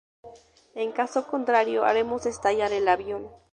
En 0.73 0.91
caso 0.93 1.27
contrario, 1.27 1.85
haremos 1.85 2.25
estallar 2.25 2.71
el 2.73 2.87
avión. 2.87 3.29